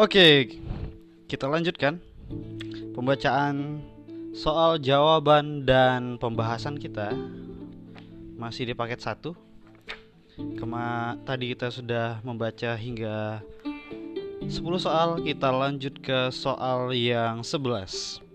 [0.00, 0.56] Oke,
[1.28, 2.00] kita lanjutkan
[2.96, 3.84] pembacaan
[4.32, 7.12] soal jawaban dan pembahasan kita
[8.40, 9.36] masih di paket 1.
[10.56, 13.44] Kema tadi kita sudah membaca hingga
[14.40, 18.29] 10 soal, kita lanjut ke soal yang 11.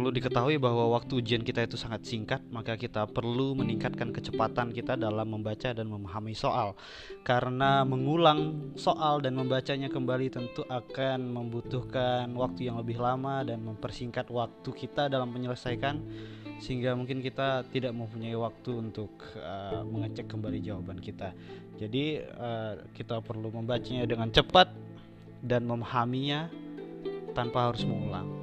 [0.00, 4.96] Perlu diketahui bahwa waktu ujian kita itu sangat singkat, maka kita perlu meningkatkan kecepatan kita
[4.96, 6.72] dalam membaca dan memahami soal.
[7.20, 14.24] Karena mengulang soal dan membacanya kembali tentu akan membutuhkan waktu yang lebih lama dan mempersingkat
[14.32, 16.00] waktu kita dalam menyelesaikan
[16.64, 21.36] sehingga mungkin kita tidak mempunyai waktu untuk uh, mengecek kembali jawaban kita.
[21.76, 24.72] Jadi uh, kita perlu membacanya dengan cepat
[25.44, 26.48] dan memahaminya
[27.36, 28.39] tanpa harus mengulang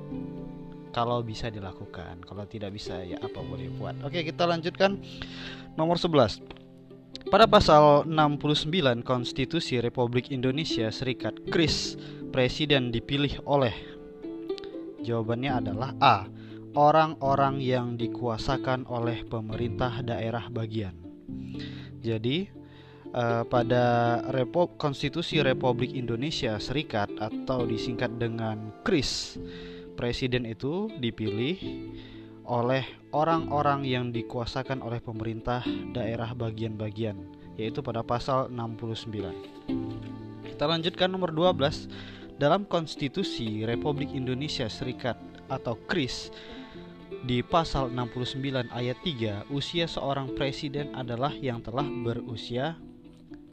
[0.97, 2.25] kalau bisa dilakukan.
[2.25, 4.01] Kalau tidak bisa ya apa boleh buat.
[4.01, 4.97] Oke kita lanjutkan.
[5.77, 6.41] Nomor 11
[7.29, 11.93] pada pasal 69 Konstitusi Republik Indonesia Serikat Kris
[12.33, 13.75] presiden dipilih oleh
[15.05, 16.17] jawabannya adalah A
[16.73, 20.97] orang-orang yang dikuasakan oleh pemerintah daerah bagian.
[22.01, 22.47] Jadi
[23.13, 29.37] uh, pada Repo Konstitusi Republik Indonesia Serikat atau disingkat dengan KRIS
[29.97, 31.57] presiden itu dipilih
[32.47, 37.17] oleh orang-orang yang dikuasakan oleh pemerintah daerah bagian-bagian
[37.57, 39.73] yaitu pada pasal 69.
[40.45, 45.17] Kita lanjutkan nomor 12 dalam Konstitusi Republik Indonesia Serikat
[45.49, 46.29] atau KRIS
[47.25, 52.77] di pasal 69 ayat 3 usia seorang presiden adalah yang telah berusia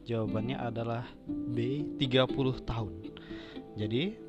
[0.05, 2.93] jawabannya adalah B 30 tahun.
[3.75, 4.24] Jadi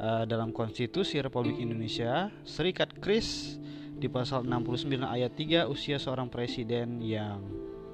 [0.00, 3.58] uh, dalam Konstitusi Republik Indonesia, Serikat Kris
[3.96, 7.40] di pasal 69 ayat 3 usia seorang presiden yang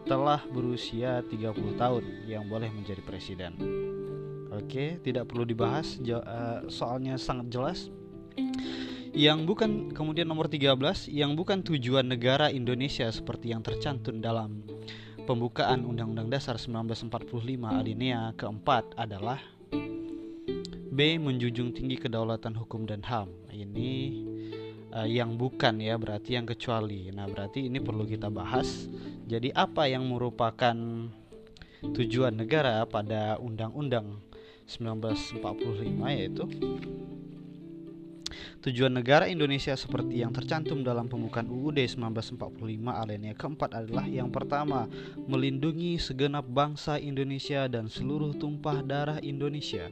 [0.03, 3.55] telah berusia 30 tahun yang boleh menjadi presiden.
[4.53, 7.79] Oke, tidak perlu dibahas uh, soalnya sangat jelas.
[9.13, 10.73] Yang bukan kemudian nomor 13
[11.13, 14.65] yang bukan tujuan negara Indonesia seperti yang tercantum dalam
[15.29, 17.13] pembukaan Undang-Undang Dasar 1945
[17.69, 19.39] alinea keempat adalah
[20.93, 21.17] B.
[21.17, 23.33] Menjunjung tinggi kedaulatan hukum dan HAM.
[23.49, 23.91] Ini
[24.93, 27.09] uh, yang bukan ya, berarti yang kecuali.
[27.09, 28.93] Nah, berarti ini perlu kita bahas.
[29.25, 30.77] Jadi apa yang merupakan
[31.81, 34.21] tujuan negara pada Undang-Undang
[34.69, 35.41] 1945
[36.13, 36.45] yaitu
[38.63, 42.63] Tujuan negara Indonesia seperti yang tercantum dalam pembukaan UUD 1945
[42.95, 44.87] alinea keempat adalah yang pertama,
[45.27, 49.91] melindungi segenap bangsa Indonesia dan seluruh tumpah darah Indonesia.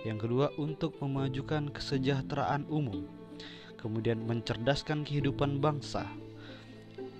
[0.00, 3.04] Yang kedua, untuk memajukan kesejahteraan umum.
[3.76, 6.08] Kemudian mencerdaskan kehidupan bangsa.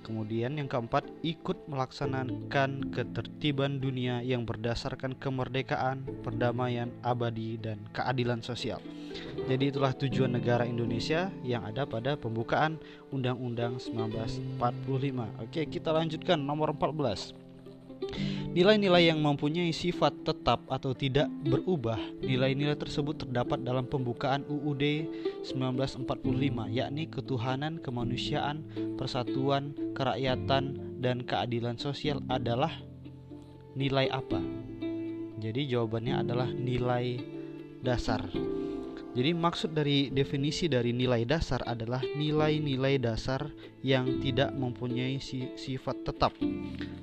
[0.00, 8.82] Kemudian yang keempat, ikut melaksanakan ketertiban dunia yang berdasarkan kemerdekaan, perdamaian abadi, dan keadilan sosial.
[9.46, 12.80] Jadi itulah tujuan negara Indonesia yang ada pada pembukaan
[13.14, 15.30] Undang-Undang 1945.
[15.46, 17.39] Oke, kita lanjutkan nomor 14.
[18.60, 24.84] Nilai-nilai yang mempunyai sifat tetap atau tidak berubah, nilai-nilai tersebut terdapat dalam pembukaan UUD
[25.48, 28.60] 1945, yakni ketuhanan, kemanusiaan,
[29.00, 32.84] persatuan, kerakyatan, dan keadilan sosial adalah
[33.80, 34.44] nilai apa?
[35.40, 37.16] Jadi jawabannya adalah nilai
[37.80, 38.28] dasar.
[39.16, 43.40] Jadi maksud dari definisi dari nilai dasar adalah nilai-nilai dasar
[43.80, 45.16] yang tidak mempunyai
[45.56, 46.36] sifat tetap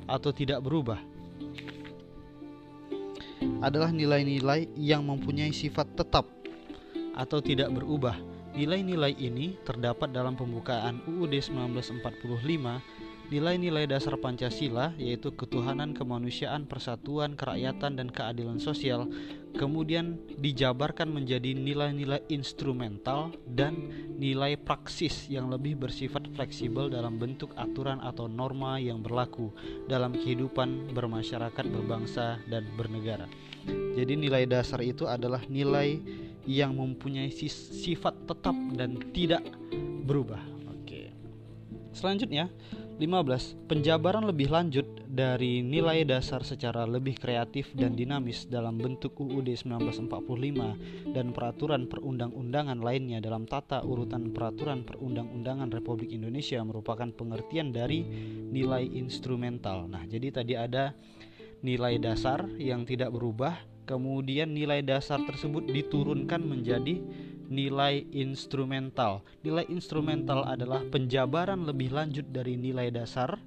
[0.06, 1.17] atau tidak berubah
[3.62, 6.26] adalah nilai-nilai yang mempunyai sifat tetap
[7.18, 8.18] atau tidak berubah.
[8.58, 18.00] Nilai-nilai ini terdapat dalam pembukaan UUD 1945 nilai-nilai dasar Pancasila yaitu ketuhanan, kemanusiaan, persatuan, kerakyatan,
[18.00, 19.12] dan keadilan sosial
[19.58, 27.98] kemudian dijabarkan menjadi nilai-nilai instrumental dan nilai praksis yang lebih bersifat fleksibel dalam bentuk aturan
[28.00, 29.50] atau norma yang berlaku
[29.90, 33.26] dalam kehidupan bermasyarakat, berbangsa, dan bernegara.
[33.98, 36.00] Jadi nilai dasar itu adalah nilai
[36.48, 39.44] yang mempunyai sifat tetap dan tidak
[40.08, 40.40] berubah.
[40.72, 41.12] Oke.
[41.92, 42.48] Selanjutnya,
[42.98, 43.70] 15.
[43.70, 51.14] Penjabaran lebih lanjut dari nilai dasar secara lebih kreatif dan dinamis dalam bentuk UUD 1945
[51.14, 58.02] dan peraturan perundang-undangan lainnya dalam tata urutan peraturan perundang-undangan Republik Indonesia merupakan pengertian dari
[58.50, 59.86] nilai instrumental.
[59.86, 60.98] Nah, jadi tadi ada
[61.62, 66.98] nilai dasar yang tidak berubah, kemudian nilai dasar tersebut diturunkan menjadi
[67.48, 69.24] nilai instrumental.
[69.44, 73.40] Nilai instrumental adalah penjabaran lebih lanjut dari nilai dasar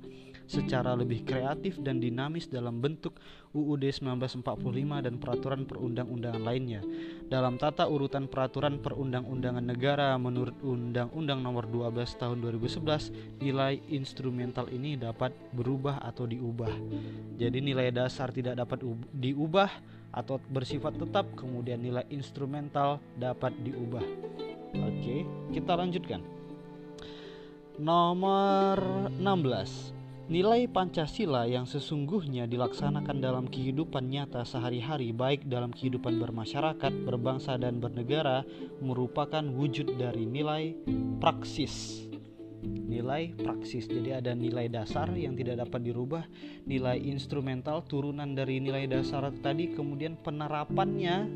[0.50, 3.14] secara lebih kreatif dan dinamis dalam bentuk
[3.54, 6.82] UUD 1945 dan peraturan perundang-undangan lainnya.
[7.30, 14.98] Dalam tata urutan peraturan perundang-undangan negara menurut Undang-Undang Nomor 12 Tahun 2011, nilai instrumental ini
[14.98, 16.74] dapat berubah atau diubah.
[17.38, 18.82] Jadi nilai dasar tidak dapat
[19.14, 19.70] diubah
[20.10, 24.02] atau bersifat tetap, kemudian nilai instrumental dapat diubah.
[24.74, 25.22] Oke,
[25.54, 26.22] kita lanjutkan.
[27.78, 29.99] Nomor 16.
[30.30, 37.82] Nilai Pancasila yang sesungguhnya dilaksanakan dalam kehidupan nyata sehari-hari baik dalam kehidupan bermasyarakat, berbangsa dan
[37.82, 38.46] bernegara
[38.78, 40.78] merupakan wujud dari nilai
[41.18, 42.06] praksis.
[42.62, 43.90] Nilai praksis.
[43.90, 46.22] Jadi ada nilai dasar yang tidak dapat dirubah,
[46.62, 51.26] nilai instrumental turunan dari nilai dasar tadi kemudian penerapannya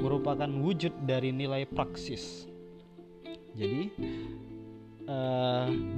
[0.00, 2.48] merupakan wujud dari nilai praksis.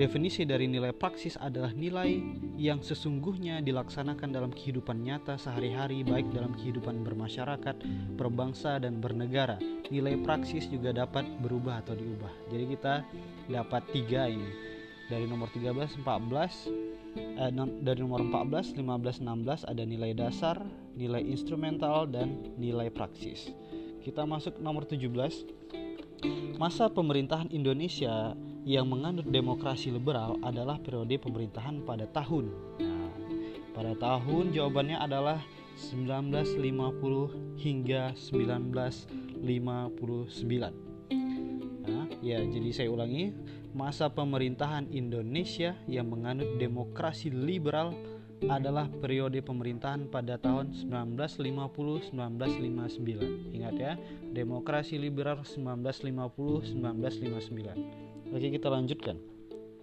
[0.00, 2.20] Definisi dari nilai praksis adalah nilai
[2.56, 7.76] yang sesungguhnya dilaksanakan dalam kehidupan nyata sehari-hari baik dalam kehidupan bermasyarakat,
[8.16, 9.60] berbangsa dan bernegara.
[9.88, 12.32] Nilai praksis juga dapat berubah atau diubah.
[12.48, 12.94] Jadi kita
[13.48, 14.50] dapat tiga ini
[15.10, 16.70] dari nomor 13, 14,
[17.18, 17.50] eh,
[17.82, 20.62] dari nomor 14, 15, 16 ada nilai dasar,
[20.94, 23.50] nilai instrumental dan nilai praksis.
[24.00, 25.44] Kita masuk nomor 17.
[26.56, 28.36] Masa pemerintahan Indonesia
[28.68, 32.52] yang menganut demokrasi liberal adalah periode pemerintahan pada tahun.
[32.80, 33.12] Nah,
[33.72, 35.40] pada tahun jawabannya adalah
[35.80, 39.40] 1950 hingga 1959.
[41.88, 43.32] Nah, ya jadi saya ulangi,
[43.72, 47.96] masa pemerintahan Indonesia yang menganut demokrasi liberal
[48.48, 53.52] adalah periode pemerintahan pada tahun 1950-1959.
[53.52, 54.00] Ingat ya,
[54.32, 58.32] demokrasi liberal 1950-1959.
[58.32, 59.18] Oke, kita lanjutkan.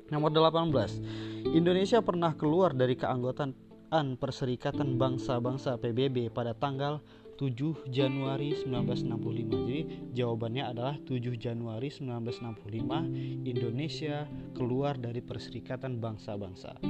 [0.07, 1.51] Nomor 18.
[1.51, 7.03] Indonesia pernah keluar dari keanggotaan Perserikatan Bangsa-Bangsa PBB pada tanggal
[7.37, 9.67] 7 Januari 1965.
[9.67, 9.81] Jadi
[10.17, 14.25] jawabannya adalah 7 Januari 1965 Indonesia
[14.57, 16.81] keluar dari Perserikatan Bangsa-Bangsa.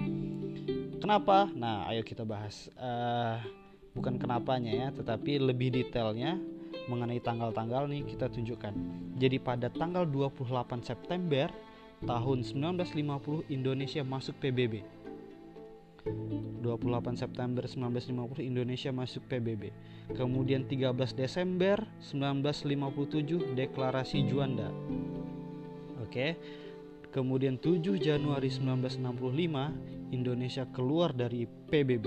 [1.07, 1.47] Kenapa?
[1.55, 2.67] Nah, ayo kita bahas.
[2.75, 3.39] Uh,
[3.95, 6.35] bukan kenapanya ya, tetapi lebih detailnya
[6.91, 8.75] mengenai tanggal-tanggal nih kita tunjukkan.
[9.15, 10.51] Jadi pada tanggal 28
[10.83, 11.47] September
[12.03, 14.83] tahun 1950 Indonesia masuk PBB.
[16.59, 19.71] 28 September 1950 Indonesia masuk PBB.
[20.11, 24.75] Kemudian 13 Desember 1957 deklarasi Juanda.
[26.03, 26.35] Oke.
[27.15, 32.05] Kemudian 7 Januari 1965 Indonesia keluar dari PBB.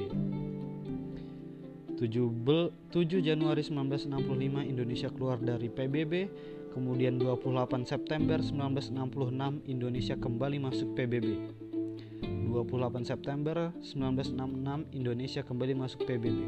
[2.01, 6.13] 7, 7 Januari 1965 Indonesia keluar dari PBB,
[6.73, 11.27] kemudian 28 September 1966 Indonesia kembali masuk PBB.
[12.51, 16.41] 28 September 1966 Indonesia kembali masuk PBB.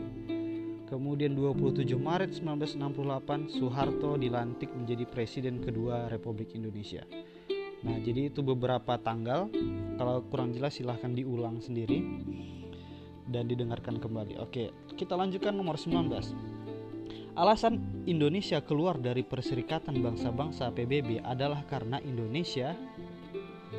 [0.88, 7.00] Kemudian 27 Maret 1968 Soeharto dilantik menjadi presiden kedua Republik Indonesia.
[7.82, 9.50] Nah, jadi itu beberapa tanggal.
[9.98, 12.02] Kalau kurang jelas silahkan diulang sendiri
[13.28, 14.38] dan didengarkan kembali.
[14.42, 16.08] Oke, kita lanjutkan nomor 19.
[17.32, 22.76] Alasan Indonesia keluar dari Perserikatan Bangsa-Bangsa PBB adalah karena Indonesia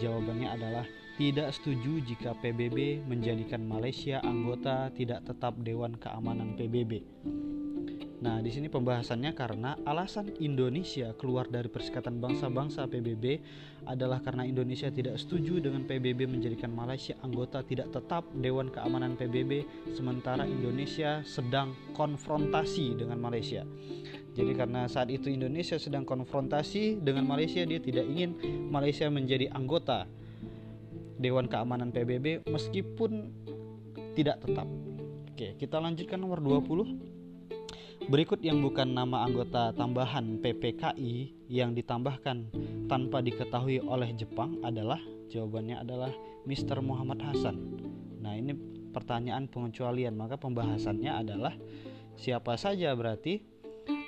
[0.01, 0.85] jawabannya adalah
[1.21, 7.05] tidak setuju jika PBB menjadikan Malaysia anggota tidak tetap Dewan Keamanan PBB.
[8.23, 13.43] Nah, di sini pembahasannya karena alasan Indonesia keluar dari Perserikatan Bangsa-Bangsa PBB
[13.83, 19.67] adalah karena Indonesia tidak setuju dengan PBB menjadikan Malaysia anggota tidak tetap Dewan Keamanan PBB
[19.91, 23.67] sementara Indonesia sedang konfrontasi dengan Malaysia.
[24.39, 28.39] Jadi karena saat itu Indonesia sedang konfrontasi dengan Malaysia, dia tidak ingin
[28.71, 30.07] Malaysia menjadi anggota
[31.19, 33.35] Dewan Keamanan PBB meskipun
[34.15, 34.65] tidak tetap.
[35.27, 37.12] Oke, kita lanjutkan nomor 20.
[38.03, 42.51] Berikut yang bukan nama anggota tambahan PPKI yang ditambahkan
[42.91, 44.99] tanpa diketahui oleh Jepang adalah
[45.31, 46.11] jawabannya adalah
[46.43, 46.83] Mr.
[46.83, 47.55] Muhammad Hasan.
[48.19, 48.59] Nah, ini
[48.91, 51.55] pertanyaan pengecualian, maka pembahasannya adalah
[52.19, 53.39] siapa saja berarti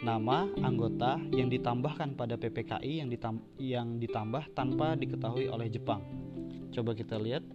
[0.04, 6.04] nama anggota yang ditambahkan pada PPKI yang ditambah, yang ditambah tanpa diketahui oleh Jepang.
[6.76, 7.48] Coba kita lihat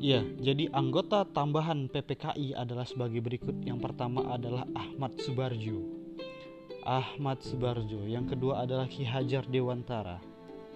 [0.00, 3.52] Ya, jadi anggota tambahan PPKI adalah sebagai berikut.
[3.60, 5.84] Yang pertama adalah Ahmad Subarjo.
[6.88, 8.08] Ahmad Subarjo.
[8.08, 10.16] Yang kedua adalah Ki Hajar Dewantara.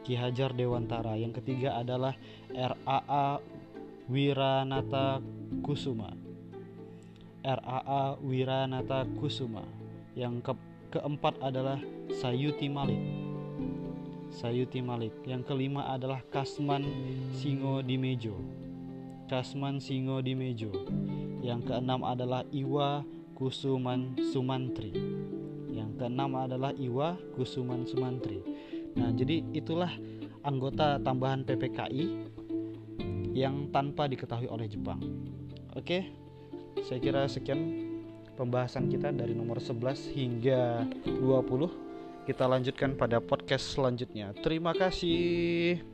[0.05, 1.17] Ki Hajar Dewantara.
[1.17, 2.13] Yang ketiga adalah
[2.53, 3.41] RAA
[4.13, 5.25] Wiranata
[5.65, 6.13] Kusuma.
[7.41, 9.65] RAA Wiranata Kusuma.
[10.13, 10.55] Yang ke
[11.01, 11.81] keempat adalah
[12.21, 13.01] Sayuti Malik.
[14.37, 15.17] Sayuti Malik.
[15.25, 16.85] Yang kelima adalah Kasman
[17.41, 18.64] Singo Dimejo.
[19.27, 20.71] Kasman Singo Dimejo.
[21.45, 23.05] Yang keenam adalah Iwa
[23.37, 24.93] Kusuman Sumantri.
[25.73, 28.41] Yang keenam adalah Iwa Kusuman Sumantri.
[28.95, 29.91] Nah, jadi itulah
[30.45, 32.05] anggota tambahan PPKI
[33.35, 35.03] yang tanpa diketahui oleh Jepang.
[35.75, 36.09] Oke.
[36.85, 37.61] Saya kira sekian
[38.35, 41.85] pembahasan kita dari nomor 11 hingga 20
[42.25, 44.33] kita lanjutkan pada podcast selanjutnya.
[44.41, 45.94] Terima kasih.